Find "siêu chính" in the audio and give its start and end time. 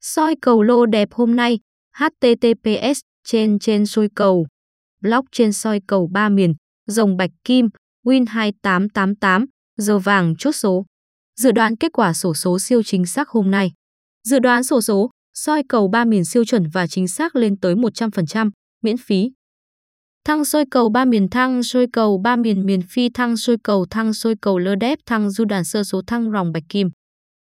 12.58-13.06